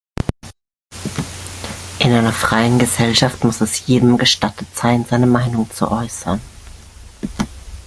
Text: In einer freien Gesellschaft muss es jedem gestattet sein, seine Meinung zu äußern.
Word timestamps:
In 1.99 2.11
einer 2.11 2.33
freien 2.33 2.79
Gesellschaft 2.79 3.43
muss 3.43 3.61
es 3.61 3.85
jedem 3.85 4.17
gestattet 4.17 4.75
sein, 4.75 5.05
seine 5.07 5.27
Meinung 5.27 5.69
zu 5.69 5.91
äußern. 5.91 6.41